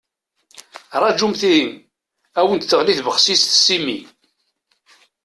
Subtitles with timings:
[1.01, 1.65] Rajumt ihi,
[2.37, 3.99] ad awent-d-teɣli tbexsist s imi.